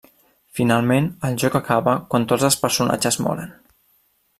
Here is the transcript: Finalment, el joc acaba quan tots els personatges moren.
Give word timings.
Finalment, 0.59 1.09
el 1.29 1.37
joc 1.45 1.57
acaba 1.61 1.95
quan 2.15 2.29
tots 2.33 2.49
els 2.51 2.61
personatges 2.67 3.23
moren. 3.29 3.59